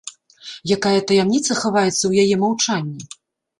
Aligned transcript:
Якая 0.75 1.01
таямніца 1.11 1.59
хаваецца 1.61 1.93
ў 2.07 2.13
яе 2.25 2.35
маўчанні? 2.47 3.01